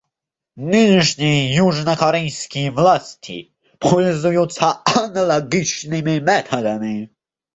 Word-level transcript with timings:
Нынешние 0.55 1.55
южнокорейские 1.63 2.71
власти 2.71 3.53
пользуются 3.77 4.81
аналогичными 4.83 6.17
методами. 6.17 7.11